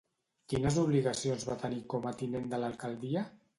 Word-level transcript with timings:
Quines 0.53 0.79
obligacions 0.83 1.45
va 1.51 1.59
tenir 1.65 1.85
com 1.95 2.09
a 2.09 2.17
tinent 2.25 2.51
de 2.57 2.65
l'alcaldia? 2.65 3.27